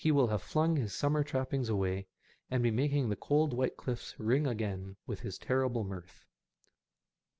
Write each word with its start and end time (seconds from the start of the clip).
will 0.09 0.29
have 0.29 0.41
flung 0.41 0.77
his 0.77 0.91
summer 0.95 1.23
trappings 1.23 1.69
away, 1.69 2.07
and 2.49 2.63
be 2.63 2.71
making 2.71 3.07
the 3.07 3.15
cold 3.15 3.53
white 3.53 3.77
cliffs 3.77 4.19
ring 4.19 4.47
again 4.47 4.95
with 5.05 5.19
his 5.19 5.37
terrible 5.37 5.83
mirth. 5.83 6.25